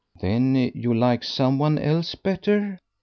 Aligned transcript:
"Then 0.19 0.55
you 0.73 0.95
like 0.95 1.23
some 1.23 1.59
one 1.59 1.77
else 1.77 2.15
better?" 2.15 2.79